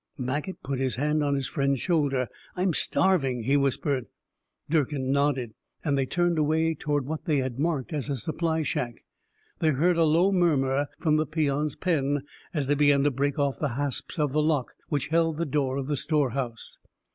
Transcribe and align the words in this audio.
Maget 0.17 0.63
put 0.63 0.79
his 0.79 0.95
hand 0.95 1.23
on 1.23 1.35
his 1.35 1.47
friend's 1.47 1.79
shoulder. 1.79 2.27
"I'm 2.55 2.73
starving," 2.73 3.43
he 3.43 3.55
whispered. 3.55 4.07
Durkin 4.67 5.11
nodded, 5.11 5.53
and 5.85 5.95
they 5.95 6.07
turned 6.07 6.39
away, 6.39 6.73
toward 6.73 7.05
what 7.05 7.25
they 7.25 7.37
had 7.37 7.59
marked 7.59 7.93
as 7.93 8.09
a 8.09 8.17
supply 8.17 8.63
shack. 8.63 9.03
They 9.59 9.69
heard 9.69 9.97
a 9.97 10.03
low 10.03 10.31
murmur 10.31 10.87
from 10.97 11.17
the 11.17 11.27
peons' 11.27 11.75
pen, 11.75 12.23
as 12.51 12.65
they 12.65 12.73
began 12.73 13.03
to 13.03 13.11
break 13.11 13.37
off 13.37 13.59
the 13.59 13.75
hasps 13.77 14.17
of 14.17 14.31
the 14.31 14.41
lock 14.41 14.73
which 14.89 15.09
held 15.09 15.37
the 15.37 15.45
door 15.45 15.77
of 15.77 15.85
the 15.85 15.95
storehouse. 15.97 16.79